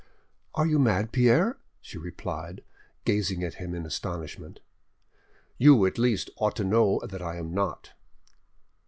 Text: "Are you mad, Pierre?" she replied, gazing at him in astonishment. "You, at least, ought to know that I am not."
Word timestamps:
"Are 0.55 0.65
you 0.65 0.79
mad, 0.79 1.11
Pierre?" 1.11 1.57
she 1.79 1.99
replied, 1.99 2.63
gazing 3.05 3.43
at 3.43 3.53
him 3.61 3.75
in 3.75 3.85
astonishment. 3.85 4.59
"You, 5.59 5.85
at 5.85 5.99
least, 5.99 6.31
ought 6.37 6.55
to 6.55 6.63
know 6.63 6.99
that 7.07 7.21
I 7.21 7.35
am 7.35 7.53
not." 7.53 7.91